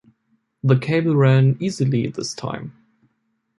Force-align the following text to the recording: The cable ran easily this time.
The 0.63 0.79
cable 0.79 1.15
ran 1.15 1.57
easily 1.59 2.07
this 2.07 2.33
time. 2.33 2.73